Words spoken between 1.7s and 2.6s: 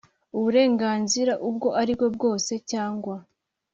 ari bwo bwose